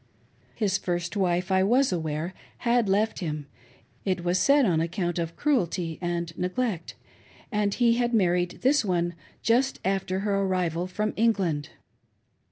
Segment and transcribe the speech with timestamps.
[0.55, 2.33] His first wife, I was aware,
[2.65, 3.45] had left him—
[4.03, 6.95] it was said, on account of cruelty and neglect—
[7.51, 11.69] and he had married this one just after her arrival from England.